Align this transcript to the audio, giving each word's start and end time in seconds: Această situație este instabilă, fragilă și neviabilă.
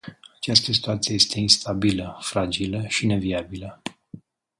Această 0.37 0.71
situație 0.73 1.13
este 1.15 1.39
instabilă, 1.39 2.17
fragilă 2.21 2.87
și 2.87 3.05
neviabilă. 3.05 3.81